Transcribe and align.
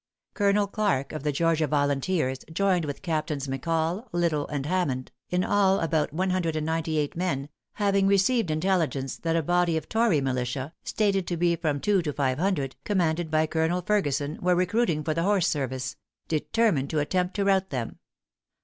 Colonel 0.33 0.65
Clarke, 0.65 1.13
of 1.13 1.21
the 1.21 1.31
Georgia 1.31 1.67
volunteers, 1.67 2.39
joined 2.51 2.85
with 2.85 3.03
Captains 3.03 3.45
McCall, 3.47 4.07
Liddle, 4.11 4.47
and 4.47 4.65
Hammond, 4.65 5.11
in 5.29 5.43
all 5.43 5.79
about 5.79 6.11
one 6.11 6.31
hundred 6.31 6.55
and 6.55 6.65
ninety 6.65 6.97
eight 6.97 7.15
men 7.15 7.49
having 7.73 8.07
received 8.07 8.49
intelligence 8.49 9.17
that 9.17 9.35
a 9.35 9.43
body 9.43 9.77
of 9.77 9.87
tory 9.87 10.19
militia, 10.19 10.73
stated 10.83 11.27
to 11.27 11.37
be 11.37 11.55
from 11.55 11.79
two 11.79 12.01
to 12.01 12.13
five 12.13 12.39
hundred, 12.39 12.75
commanded 12.83 13.29
by 13.29 13.45
Colonel 13.45 13.83
Ferguson, 13.85 14.39
were 14.41 14.55
recruiting 14.55 15.03
for 15.03 15.13
the 15.13 15.21
horse 15.21 15.47
service 15.47 15.97
determined 16.27 16.89
to 16.89 16.97
attempt 16.97 17.35
to 17.35 17.45
rout 17.45 17.69
them. 17.69 17.99